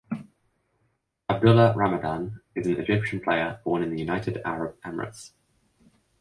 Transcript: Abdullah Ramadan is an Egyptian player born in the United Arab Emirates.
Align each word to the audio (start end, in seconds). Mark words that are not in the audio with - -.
Abdullah 1.29 1.75
Ramadan 1.75 2.41
is 2.55 2.65
an 2.65 2.77
Egyptian 2.79 3.19
player 3.21 3.59
born 3.63 3.83
in 3.83 3.91
the 3.91 3.99
United 3.99 4.41
Arab 4.43 4.81
Emirates. 4.81 5.33